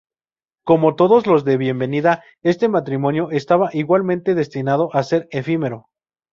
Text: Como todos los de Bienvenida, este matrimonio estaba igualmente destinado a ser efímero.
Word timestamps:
Como 0.63 0.95
todos 0.95 1.27
los 1.27 1.45
de 1.45 1.57
Bienvenida, 1.57 2.23
este 2.41 2.67
matrimonio 2.69 3.29
estaba 3.29 3.69
igualmente 3.71 4.33
destinado 4.33 4.89
a 4.95 5.03
ser 5.03 5.27
efímero. 5.29 5.89